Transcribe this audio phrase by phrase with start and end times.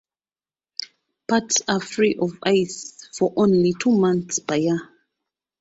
[1.27, 4.89] Parts are free of ice for only two months per year.